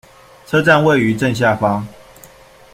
[0.47, 1.87] 车站位于正下方。